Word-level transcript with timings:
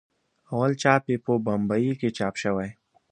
اول 0.51 0.71
چاپ 0.81 1.03
یې 1.11 1.17
په 1.25 1.31
بمبئي 1.45 1.91
کې 1.99 2.09
چاپ 2.17 2.35
شوی. 2.43 2.69